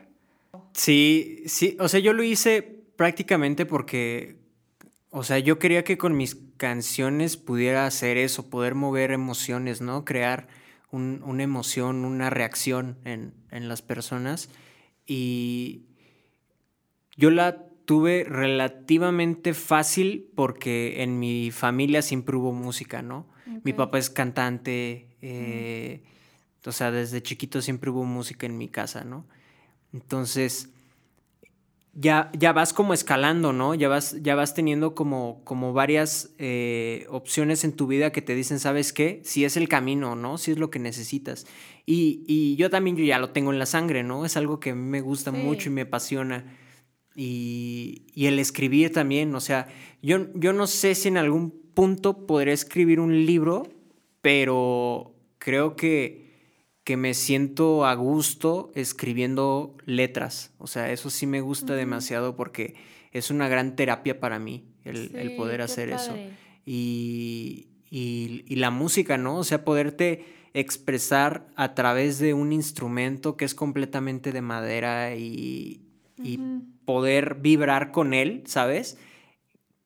[0.74, 2.62] Sí, sí, o sea, yo lo hice
[2.96, 4.38] prácticamente porque,
[5.12, 10.04] o sea, yo quería que con mis canciones pudiera hacer eso, poder mover emociones, ¿no?
[10.06, 10.48] Crear
[10.92, 14.50] una emoción, una reacción en, en las personas.
[15.06, 15.86] Y,
[17.18, 23.30] yo la tuve relativamente fácil porque en mi familia siempre hubo música, ¿no?
[23.64, 26.04] Mi papá es cantante, eh,
[26.66, 29.28] o sea, desde chiquito siempre hubo música en mi casa, ¿no?
[29.94, 30.70] Entonces,
[31.94, 33.76] ya, ya vas como escalando, ¿no?
[33.76, 38.34] Ya vas, ya vas teniendo como, como varias eh, opciones en tu vida que te
[38.34, 39.22] dicen, ¿sabes qué?
[39.26, 40.38] Si es el camino, ¿no?
[40.38, 41.46] Si es lo que necesitas.
[41.86, 44.26] Y, yo también yo ya lo tengo en la sangre, ¿no?
[44.26, 46.58] Es algo que a mí me gusta mucho y me apasiona.
[47.14, 49.68] Y, el escribir también, o sea,
[50.02, 53.68] yo, yo no sé si en algún punto podré escribir un libro,
[54.22, 56.31] pero creo que,
[56.84, 60.52] que me siento a gusto escribiendo letras.
[60.58, 62.76] O sea, eso sí me gusta demasiado porque
[63.12, 66.16] es una gran terapia para mí el, poder hacer eso.
[66.66, 69.38] Y, y, la música, ¿no?
[69.38, 75.82] O sea, poderte expresar a través de un instrumento que es completamente de madera y,
[76.18, 76.40] y
[76.86, 78.98] poder vibrar con él, ¿sabes?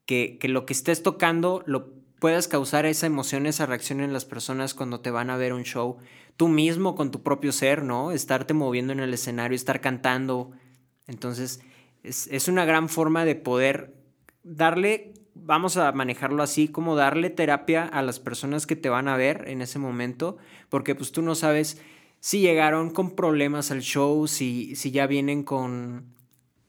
[0.05, 1.93] Que, que, lo que estés tocando lo
[2.25, 5.61] puedas causar esa emoción, esa reacción en las personas cuando te van a ver un
[5.61, 5.97] show.
[6.37, 8.11] Tú mismo con tu propio ser, ¿no?
[8.11, 10.49] Estarte moviendo en el escenario, estar cantando.
[11.05, 11.61] Entonces,
[12.01, 13.93] es, es una gran forma de poder
[14.41, 19.17] darle, vamos a manejarlo así, como darle terapia a las personas que te van a
[19.17, 20.37] ver en ese momento,
[20.69, 21.79] porque pues tú no sabes
[22.21, 26.15] si llegaron con problemas al show, si, si ya vienen con,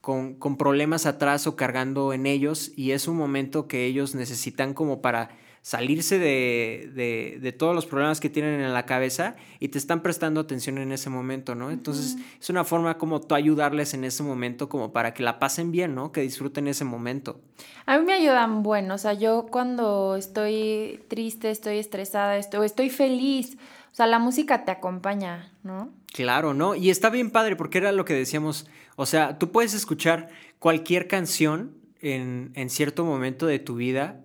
[0.02, 5.00] con, problemas atrás o cargando en ellos y es un momento que ellos necesitan como
[5.00, 5.30] para
[5.66, 10.38] salirse de, de, todos los problemas que tienen en la cabeza y te están prestando
[10.40, 11.72] atención en ese momento, ¿no?
[11.72, 15.72] Entonces es una forma como tú ayudarles en ese momento como para que la pasen
[15.72, 16.12] bien, ¿no?
[16.12, 17.40] Que disfruten ese momento.
[17.84, 22.88] A mí me ayudan bueno, o sea, yo cuando estoy triste, estoy estresada, estoy, estoy
[22.88, 23.56] feliz,
[23.90, 25.90] o sea, la música te acompaña, ¿no?
[26.12, 26.76] Claro, ¿no?
[26.76, 31.06] Y está bien padre porque era lo que decíamos o sea, tú puedes escuchar cualquier
[31.06, 34.24] canción en, cierto momento de tu vida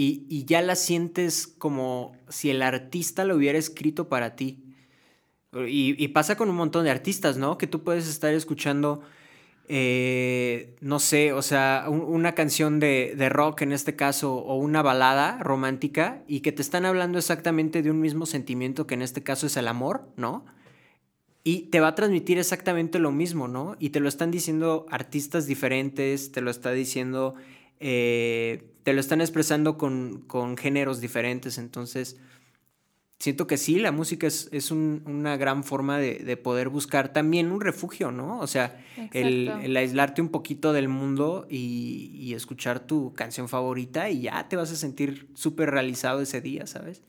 [0.00, 4.62] y, ya la sientes como si el artista lo hubiera escrito para ti.
[5.66, 7.58] Y, pasa con un montón de artistas, ¿no?
[7.58, 9.00] Que tú puedes estar escuchando,
[9.66, 14.82] eh, no sé, o sea, una canción de, de, rock en este caso, o una
[14.82, 19.24] balada romántica, y que te están hablando exactamente de un mismo sentimiento, que en este
[19.24, 20.44] caso es el amor, ¿no?
[21.42, 23.74] Y te va a transmitir exactamente lo mismo, ¿no?
[23.80, 27.34] Y te lo están diciendo artistas diferentes, te lo está diciendo,
[27.80, 31.58] eh, te lo están expresando con, géneros diferentes.
[31.58, 32.16] Entonces,
[33.18, 38.10] siento que sí, la música es, una gran forma de, poder buscar también un refugio,
[38.10, 38.38] ¿no?
[38.40, 44.22] O sea, el, aislarte un poquito del mundo y, y escuchar tu canción favorita y
[44.22, 47.02] ya te vas a sentir súper realizado ese día, ¿sabes?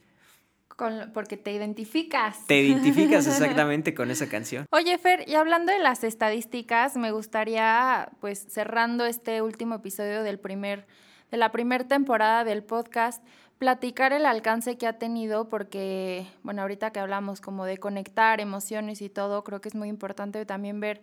[1.13, 2.45] Porque te identificas.
[2.47, 4.65] Te identificas exactamente con esa canción.
[4.71, 10.39] Oye, Fer, y hablando de las estadísticas, me gustaría, pues cerrando este último episodio del
[10.39, 10.87] primer,
[11.31, 13.23] de la primera temporada del podcast,
[13.57, 19.01] platicar el alcance que ha tenido, porque, bueno, ahorita que hablamos como de conectar emociones
[19.01, 21.01] y todo, creo que es muy importante también ver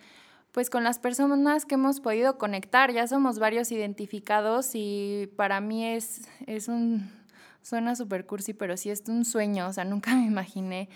[0.56, 5.84] pues con las personas que hemos podido conectar, ya somos varios identificados y para mí
[5.84, 7.10] es, es un
[7.66, 10.88] Suena súper cursi, pero sí es un sueño, o sea, nunca me imaginé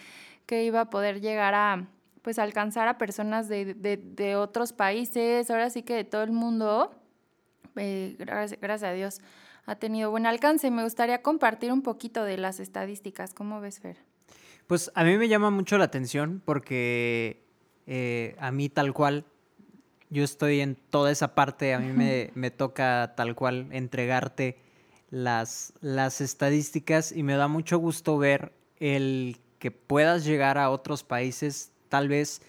[0.46, 1.88] que iba a poder llegar a,
[2.22, 6.30] pues, alcanzar a personas de, de, de otros países, ahora sí que de todo el
[6.30, 6.94] mundo,
[7.74, 9.20] eh, gracias, gracias a Dios,
[9.66, 10.70] ha tenido buen alcance.
[10.70, 13.34] Me gustaría compartir un poquito de las estadísticas.
[13.34, 13.96] ¿Cómo ves, Fer?
[14.68, 17.42] Pues a mí me llama mucho la atención porque
[17.88, 19.24] eh, a mí tal cual,
[20.08, 24.69] yo estoy en toda esa parte, a mí me, me toca tal cual entregarte
[25.10, 31.04] las, las estadísticas y me da mucho gusto ver el que puedas llegar a otros
[31.04, 32.40] países, tal vez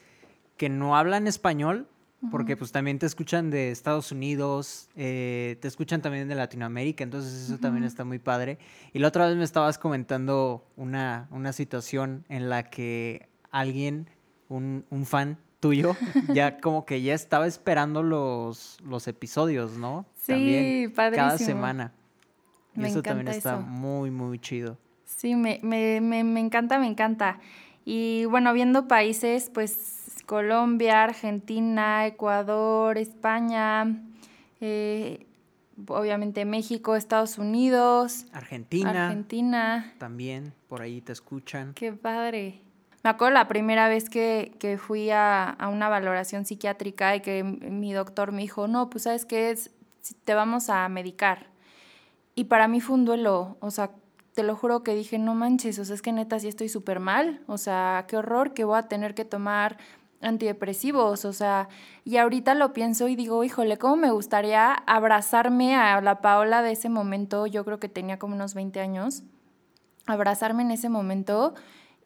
[0.58, 1.88] que no hablan español,
[2.30, 7.34] porque pues también te escuchan de Estados Unidos, eh, te escuchan también de Latinoamérica, entonces
[7.46, 8.60] eso también está muy padre.
[8.94, 14.08] Y la otra vez me estabas comentando una, una situación en la que alguien,
[14.50, 15.96] un, un fan tuyo,
[16.34, 20.06] ya como que ya estaba esperando los, los episodios, ¿no?
[20.16, 21.92] Sí, también, Cada semana.
[22.76, 24.78] Y eso también está muy, muy chido.
[25.06, 27.40] Sí, me, me, me, me encanta, me encanta.
[27.86, 34.02] Y bueno, viendo países, pues Colombia, Argentina, Ecuador, España,
[34.62, 35.26] eh,
[35.88, 38.26] obviamente México, Estados Unidos.
[38.32, 39.08] Argentina.
[39.08, 39.94] Argentina.
[39.98, 41.74] También, por ahí te escuchan.
[41.74, 42.62] Qué padre.
[43.04, 47.44] Me acuerdo la primera vez que, que fui a, a, una valoración psiquiátrica y que
[47.44, 49.72] mi doctor me dijo, no, pues sabes qué es,
[50.24, 51.51] te vamos a medicar.
[52.36, 53.92] Y para mí fue un duelo, o sea,
[54.34, 57.00] te lo juro que dije, no manches, o sea, es que neta sí estoy súper
[57.00, 59.78] mal, o sea, qué horror que voy a tener que tomar
[60.22, 61.68] antidepresivos, o sea,
[62.06, 66.72] y ahorita lo pienso y digo, híjole, cómo me gustaría abrazarme a la Paola de
[66.72, 69.24] ese momento, yo creo que tenía como unos 20 años,
[70.06, 71.54] abrazarme en ese momento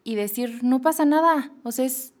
[0.02, 2.14] y decir, no pasa nada, o sea, es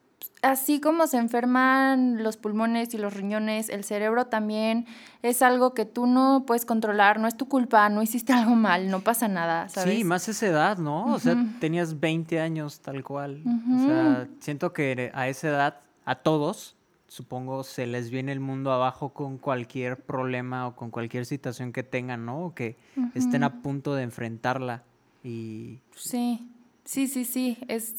[0.46, 4.86] así como se enferman los pulmones y los riñones, el cerebro también
[5.22, 8.90] es algo que tú no puedes controlar, no es tu culpa, no hiciste algo mal,
[8.90, 9.94] no pasa nada, ¿sabes?
[9.94, 11.12] Sí, más esa edad, ¿no?
[11.12, 13.42] O sea, tenías 20 años tal cual.
[13.44, 16.76] O sea, siento que a esa edad a todos,
[17.08, 21.82] supongo, se les viene el mundo abajo con cualquier problema o con cualquier situación que
[21.82, 22.46] tengan, ¿no?
[22.46, 22.76] O que
[23.14, 24.84] estén a punto de enfrentarla.
[25.24, 25.80] Y...
[25.94, 26.48] Sí,
[26.84, 27.96] sí, sí, sí, es,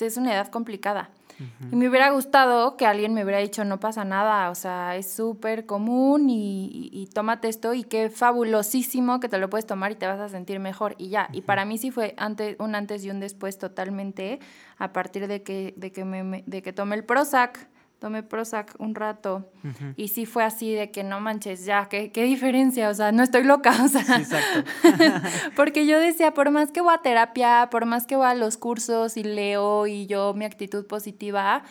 [0.00, 1.10] es una edad complicada.
[1.70, 5.12] Y me hubiera gustado que alguien me hubiera dicho, no pasa nada, o sea, es
[5.12, 9.96] súper común y, y, tómate esto y qué fabulosísimo que te lo puedes tomar y
[9.96, 11.28] te vas a sentir mejor y ya.
[11.32, 14.40] Y para mí sí fue antes, un antes y un después totalmente
[14.78, 17.68] a partir de que, de que, me, de que tomé el Prozac
[18.02, 19.48] tomé Prozac un rato
[19.96, 23.22] y sí fue así de que no manches, ya, ¿qué, qué diferencia, o sea, no
[23.22, 24.68] estoy loca, o sea, sí, exacto.
[25.56, 28.56] porque yo decía, por más que voy a terapia, por más que voy a los
[28.56, 31.62] cursos y leo y yo mi actitud positiva,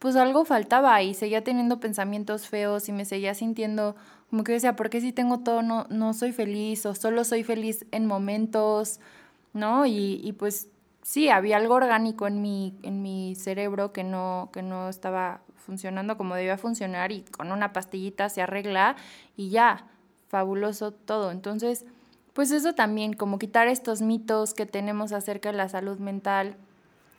[0.00, 3.94] pues algo faltaba y seguía teniendo pensamientos feos y me seguía sintiendo
[4.28, 7.44] como que decía, ¿por qué si tengo todo no, no soy feliz o solo soy
[7.44, 8.98] feliz en momentos,
[9.52, 9.86] ¿no?
[9.86, 10.68] Y, y pues
[11.06, 16.16] sí, había algo orgánico en mi, en mi cerebro que no, que no estaba funcionando
[16.16, 18.96] como debía funcionar y con una pastillita se arregla
[19.36, 19.86] y ya,
[20.28, 21.32] fabuloso todo.
[21.32, 21.84] Entonces,
[22.32, 26.56] pues eso también, como quitar estos mitos que tenemos acerca de la salud mental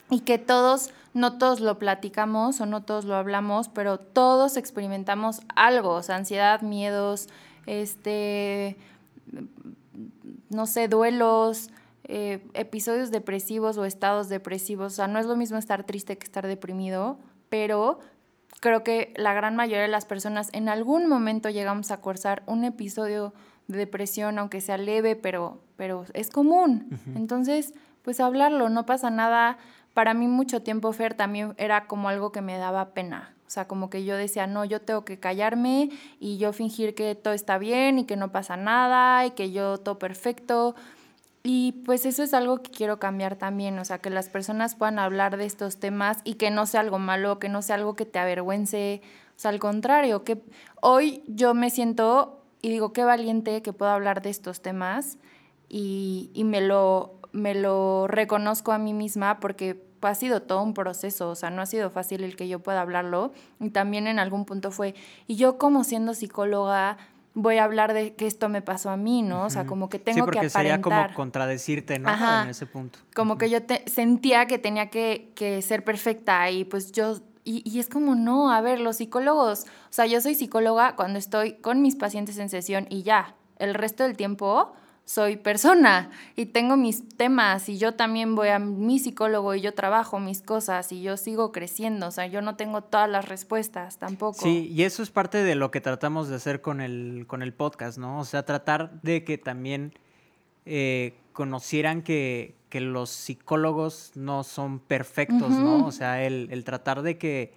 [0.10, 5.42] y que todos, no todos lo platicamos o no todos lo hablamos, pero todos experimentamos
[5.56, 7.28] algo, ansiedad, miedos,
[7.66, 8.78] este,
[10.50, 11.72] no sé, duelos,
[12.06, 14.94] eh, episodios depresivos o estados depresivos.
[14.94, 17.18] O sea, no es lo mismo estar triste que estar deprimido,
[17.50, 18.00] pero
[18.60, 22.64] creo que la gran mayoría de las personas en algún momento llegamos a cursar un
[22.64, 23.34] episodio
[23.68, 27.00] de depresión, aunque sea leve, pero, pero es común.
[27.16, 29.58] Entonces, pues hablarlo, no pasa nada.
[29.94, 33.34] Para mí mucho tiempo Fer también era como algo que me daba pena.
[33.46, 35.90] O sea, como que yo decía, no, yo tengo que callarme
[36.20, 39.78] y yo fingir que todo está bien y que no pasa nada y que yo
[39.78, 40.76] todo perfecto.
[41.50, 45.00] Y pues eso es algo que quiero cambiar también, o sea, que las personas puedan
[45.00, 48.06] hablar de estos temas y que no sea algo malo, que no sea algo que
[48.06, 50.42] te avergüence, o sea, al contrario, que
[50.82, 55.20] hoy yo me siento y digo, qué valiente que puedo hablar de estos temas
[55.70, 60.74] y, y me, lo, me lo reconozco a mí misma porque ha sido todo un
[60.74, 63.32] proceso, o sea, no ha sido fácil el que yo pueda hablarlo
[63.62, 64.96] y también en algún punto fue,
[65.28, 66.98] y yo como siendo psicóloga,
[67.40, 69.46] voy a hablar de que esto me pasó a mí, ¿no?
[69.46, 70.62] O sea, como que tengo que aparentar.
[70.64, 72.10] sería como contradecirte, ¿no?
[72.44, 72.98] En ese punto.
[73.16, 77.20] Como que yo sentía que tenía que, que, ser perfecta y pues yo...
[77.44, 81.18] Y, y, es como, no, a ver, los psicólogos, o sea, yo soy psicóloga cuando
[81.18, 84.74] estoy con mis pacientes en sesión y ya, el resto del tiempo
[85.08, 89.74] soy persona y tengo mis temas y yo también voy a mi psicólogo y yo
[89.74, 94.00] trabajo mis cosas y yo sigo creciendo, o sea, yo no tengo todas las respuestas
[94.00, 94.42] tampoco.
[94.42, 97.54] Sí, y eso es parte de lo que tratamos de hacer con el, con el
[97.54, 98.20] podcast, ¿no?
[98.20, 99.94] O sea, tratar de que también
[100.66, 105.86] eh, conocieran que, que, los psicólogos no son perfectos, ¿no?
[105.86, 107.54] O sea, el, el tratar de que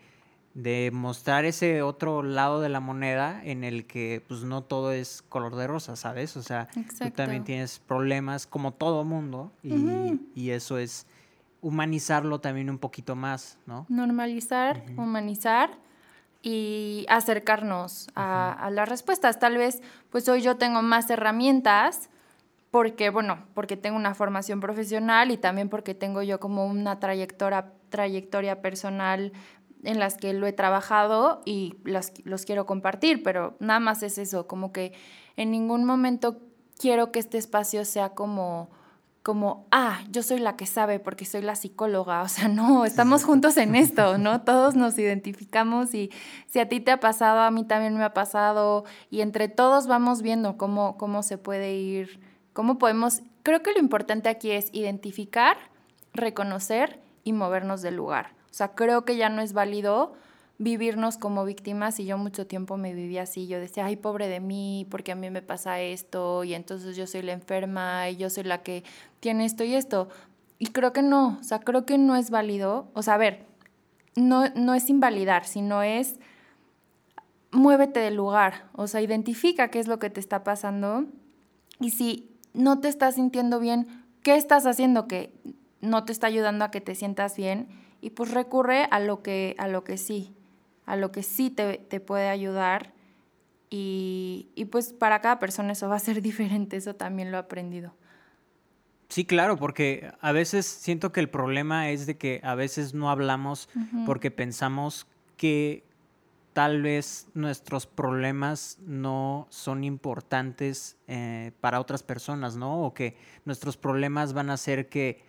[0.55, 5.23] de mostrar ese otro lado de la moneda en el que pues no todo es
[5.29, 6.37] color de rosa, ¿sabes?
[6.37, 11.07] O sea, tú también tienes problemas como todo mundo y, eso es
[11.63, 13.87] humanizarlo también un poquito más, ¿no?
[13.89, 15.71] Normalizar, humanizar
[16.43, 19.39] y acercarnos a, a, las respuestas.
[19.39, 22.11] Tal vez pues hoy yo tengo más herramientas
[22.71, 27.73] porque, bueno, porque tengo una formación profesional y también porque tengo yo como una trayectoria,
[27.89, 29.33] trayectoria personal
[29.85, 34.19] en las que lo he trabajado y las, los quiero compartir, pero nada más es
[34.19, 34.93] eso, como que
[35.37, 36.38] en ningún momento
[36.79, 38.71] quiero que este espacio sea como
[39.23, 43.25] como, ah, yo soy la que sabe porque soy la psicóloga, o sea, no, estamos
[43.25, 44.43] juntos en esto, ¿no?
[44.43, 46.11] Todos nos identificamos y
[46.47, 49.87] si a ti te ha pasado, a mí también me ha pasado y entre todos
[49.87, 52.21] vamos viendo cómo, cómo se puede ir,
[52.53, 55.57] cómo podemos, creo que lo importante aquí es identificar,
[56.14, 58.39] reconocer y movernos del lugar.
[58.51, 60.15] O sea, creo que ya no es válido
[60.59, 64.41] vivirnos como víctimas y yo mucho tiempo me vivía así, yo decía, ay, pobre de
[64.41, 68.29] mí, porque a mí me pasa esto y entonces yo soy la enferma y yo
[68.29, 68.85] soy la que
[69.21, 70.11] tiene esto y esto.
[70.59, 73.47] Y creo que no, o sea, creo que no es válido, o sea, a ver,
[74.17, 76.19] no, no es invalidar, sino es
[77.53, 81.07] muévete del lugar, o sea, identifica qué es lo que te está pasando
[81.81, 85.33] y si no te estás sintiendo bien, ¿qué estás haciendo que
[85.81, 87.69] no te está ayudando a que te sientas bien?
[88.01, 90.35] Y pues recurre a lo que, a lo que sí,
[90.87, 92.93] a lo que sí te, puede ayudar
[93.69, 97.95] y, pues para cada persona eso va a ser diferente, eso también lo he aprendido.
[99.09, 103.11] Sí, claro, porque a veces siento que el problema es de que a veces no
[103.11, 103.69] hablamos
[104.07, 105.83] porque pensamos que
[106.53, 112.83] tal vez nuestros problemas no son importantes eh, para otras personas, ¿no?
[112.85, 115.25] O que nuestros problemas van a hacer que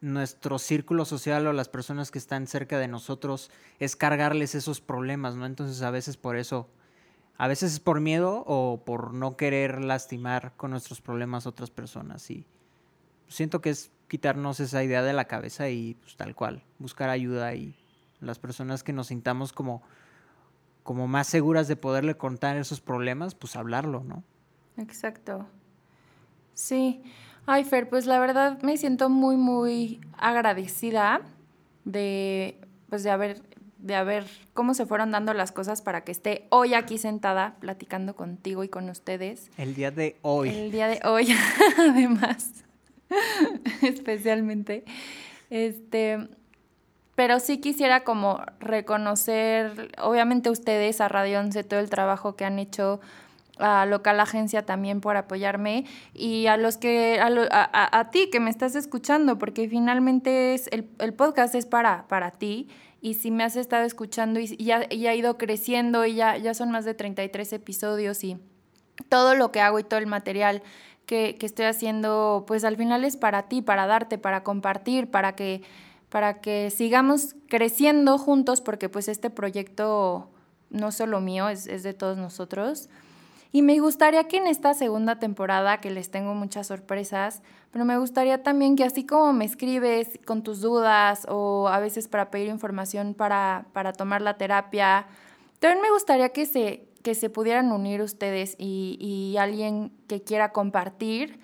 [0.00, 5.34] nuestro círculo social o las personas que están cerca de nosotros es cargarles esos problemas,
[5.34, 5.46] ¿no?
[5.46, 6.68] Entonces a veces por eso,
[7.36, 11.70] a veces es por miedo o por no querer lastimar con nuestros problemas a otras
[11.70, 12.46] personas y
[13.28, 17.54] siento que es quitarnos esa idea de la cabeza y pues tal cual, buscar ayuda
[17.54, 17.74] y
[18.20, 19.82] las personas que nos sintamos como
[20.88, 24.24] como más seguras de poderle contar esos problemas, pues hablarlo, ¿no?
[24.78, 25.46] Exacto.
[26.54, 27.02] Sí.
[27.50, 31.22] Ay, Fer, pues la verdad me siento muy, muy agradecida
[31.86, 32.58] de,
[32.90, 33.40] pues de haber,
[33.78, 38.14] de haber, cómo se fueron dando las cosas para que esté hoy aquí sentada platicando
[38.14, 39.50] contigo y con ustedes.
[39.56, 40.50] El día de hoy.
[40.50, 41.34] El día de hoy,
[41.78, 42.66] además,
[43.80, 44.84] especialmente.
[45.48, 46.28] Este,
[47.14, 52.58] pero sí quisiera como reconocer, obviamente ustedes a Radio 11, todo el trabajo que han
[52.58, 53.00] hecho
[53.58, 58.50] a Local Agencia también por apoyarme y a los que, a, a, ti que me
[58.50, 62.68] estás escuchando, porque finalmente es el, el, podcast es para, para ti
[63.00, 66.70] y si me has estado escuchando y, ya, ha ido creciendo y ya, ya son
[66.70, 68.38] más de 33 episodios y
[69.08, 70.62] todo lo que hago y todo el material
[71.06, 75.36] que, que estoy haciendo, pues al final es para ti, para darte, para compartir, para
[75.36, 75.62] que,
[76.08, 80.30] para que sigamos creciendo juntos, porque pues este proyecto
[80.70, 82.88] no solo mío, es, es de todos nosotros.
[83.50, 87.96] Y me gustaría que en esta segunda temporada, que les tengo muchas sorpresas, pero me
[87.96, 92.48] gustaría también que así como me escribes con tus dudas o a veces para pedir
[92.48, 95.06] información para, para tomar la terapia,
[95.60, 100.52] también me gustaría que se, que se pudieran unir ustedes y, y alguien que quiera
[100.52, 101.40] compartir.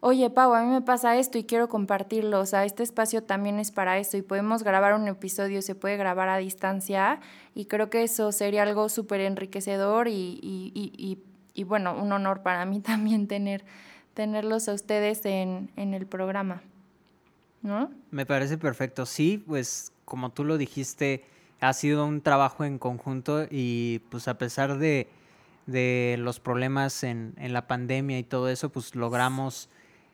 [0.00, 2.40] Oye, Pau, a mí me pasa esto y quiero compartirlo.
[2.40, 5.96] O sea, este espacio también es para eso y podemos grabar un episodio, se puede
[5.96, 7.20] grabar a distancia
[7.54, 11.18] y creo que eso sería algo súper enriquecedor y, y, y, y
[11.64, 13.64] bueno, un honor para mí también tener,
[14.14, 16.62] tenerlos a ustedes en, el programa.
[17.62, 17.90] ¿No?
[18.10, 19.06] Me parece perfecto.
[19.06, 21.24] Sí, pues como tú lo dijiste,
[21.60, 25.08] ha sido un trabajo en conjunto y pues a pesar de,
[26.18, 29.68] los problemas en, la pandemia y todo eso, pues logramos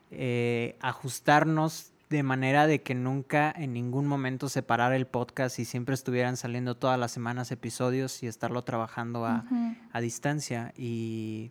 [0.09, 5.95] eh, ajustarnos de manera de que nunca en ningún momento separara el podcast y siempre
[5.95, 9.43] estuvieran saliendo todas las semanas episodios y estarlo trabajando a,
[9.99, 10.73] distancia.
[10.77, 11.49] Y,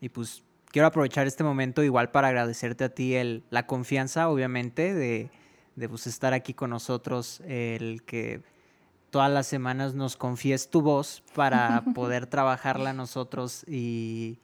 [0.00, 4.94] y, pues quiero aprovechar este momento igual para agradecerte a ti el, la confianza, obviamente,
[4.94, 5.30] de,
[5.74, 8.44] de pues, estar aquí con nosotros, el que
[9.10, 14.38] todas las semanas nos confíes tu voz para poder trabajarla nosotros y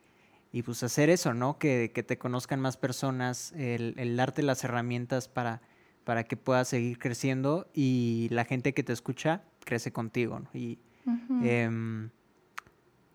[0.52, 1.58] y pues hacer eso, ¿no?
[1.58, 5.62] Que, te conozcan más personas, el, darte las herramientas para,
[6.04, 10.50] para que puedas seguir creciendo y la gente que te escucha crece contigo, ¿no?
[10.52, 10.78] Y
[11.42, 12.10] em,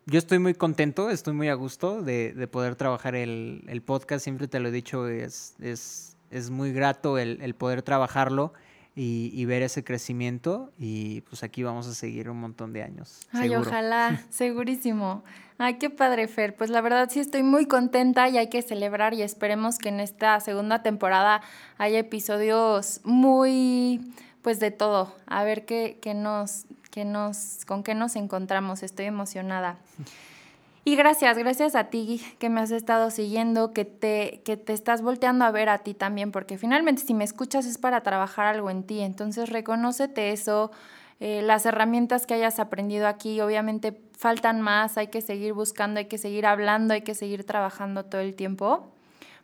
[0.06, 4.58] yo estoy muy contento, estoy muy a gusto de, poder trabajar el, podcast, siempre te
[4.58, 8.52] lo he dicho, es, es, es muy grato el, poder trabajarlo
[9.00, 13.28] y, ver ese crecimiento y pues aquí vamos a seguir un montón de años.
[13.30, 15.22] Ay, ojalá, segurísimo.
[15.56, 16.56] Ay, qué padre, Fer.
[16.56, 20.00] Pues la verdad sí estoy muy contenta y hay que celebrar y esperemos que en
[20.00, 21.42] esta segunda temporada
[21.78, 24.00] haya episodios muy,
[24.42, 25.14] pues de todo.
[25.26, 28.82] A ver qué, qué nos, qué nos, con qué nos encontramos.
[28.82, 29.78] Estoy emocionada.
[30.88, 35.02] Y gracias, gracias a ti que me has estado siguiendo, que te, que te estás
[35.02, 38.70] volteando a ver a ti también, porque finalmente si me escuchas es para trabajar algo
[38.70, 40.70] en ti, entonces reconócete eso,
[41.20, 46.06] eh, las herramientas que hayas aprendido aquí, obviamente faltan más, hay que seguir buscando, hay
[46.06, 48.90] que seguir hablando, hay que seguir trabajando todo el tiempo,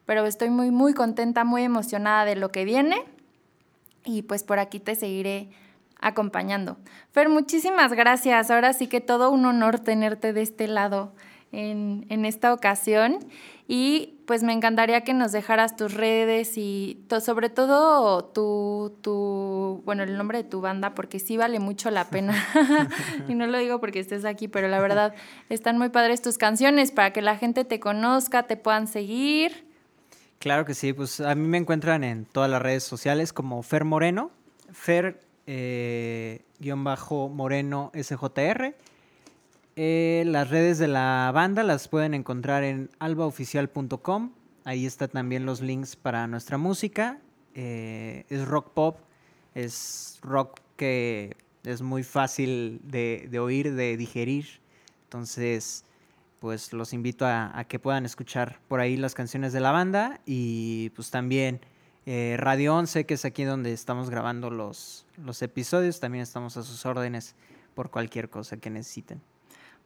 [0.07, 3.03] pero estoy muy, muy contenta, muy emocionada de lo que viene
[4.03, 5.51] y pues por aquí te seguiré
[6.01, 6.78] acompañando.
[7.12, 8.51] Fer, muchísimas gracias.
[8.51, 11.12] Ahora sí que todo un honor tenerte de este lado
[11.55, 13.18] en, esta ocasión.
[13.66, 20.02] Y pues me encantaría que nos dejaras tus redes y sobre todo tu, tu, bueno,
[20.02, 22.34] el nombre de tu banda, porque sí vale mucho la pena.
[23.28, 25.14] y no lo digo porque estés aquí, pero la verdad,
[25.48, 29.66] están muy padres tus canciones para que la gente te conozca, te puedan seguir.
[30.38, 33.84] Claro que sí, pues a mí me encuentran en todas las redes sociales como Fer
[33.84, 34.30] Moreno,
[34.72, 38.74] Fer eh, guion bajo Moreno SJR
[39.76, 44.32] eh, las redes de la banda las pueden encontrar en albaoficial.com.
[44.64, 47.18] Ahí están también los links para nuestra música.
[47.54, 48.98] Eh, es rock pop,
[49.54, 54.46] es rock que es muy fácil de, oír, de digerir.
[55.04, 55.84] Entonces,
[56.38, 60.90] pues los invito a, que puedan escuchar por ahí las canciones de la banda y
[60.90, 61.60] pues también
[62.06, 65.98] eh, Radio 11, que es aquí donde estamos grabando los, los episodios.
[66.00, 67.34] También estamos a sus órdenes
[67.74, 69.20] por cualquier cosa que necesiten.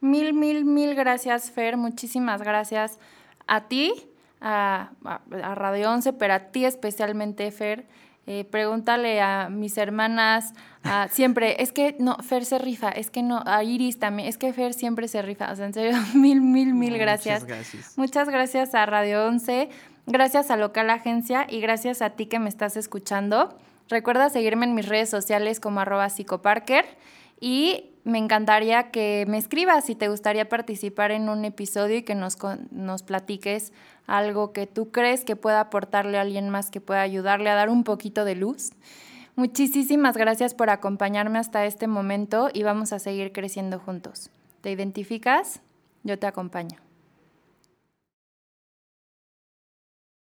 [0.01, 1.77] Mil, mil, mil gracias, Fer.
[1.77, 2.99] Muchísimas gracias
[3.47, 3.93] a ti,
[4.41, 4.91] a,
[5.31, 7.87] Radio 11, pero a ti especialmente, Fer.
[8.27, 10.53] Eh, pregúntale a mis hermanas,
[11.11, 14.53] siempre, es que no, Fer se rifa, es que no, a Iris también, es que
[14.53, 17.41] Fer siempre se rifa, o sea, en serio, mil, mil, mil gracias.
[17.41, 17.99] Muchas gracias.
[17.99, 19.71] Muchas gracias a Radio 11,
[20.07, 23.59] gracias a Local Agencia y gracias a ti que me estás escuchando.
[23.89, 26.85] Recuerda seguirme en mis redes sociales como arroba psicoparker
[27.41, 32.15] y me encantaría que me escribas si te gustaría participar en un episodio y que
[32.15, 32.39] nos,
[32.71, 33.73] nos platiques
[34.07, 37.69] algo que tú crees que pueda aportarle a alguien más, que pueda ayudarle a dar
[37.69, 38.71] un poquito de luz.
[39.37, 44.31] Muchísimas gracias por acompañarme hasta este momento y vamos a seguir creciendo juntos.
[44.63, 45.61] ¿Te identificas?
[46.03, 46.88] Yo te acompaño.